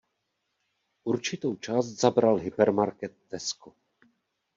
Určitou 1.03 1.55
část 1.55 1.85
zabral 1.87 2.35
hypermarket 2.37 3.11
Tesco. 3.27 3.73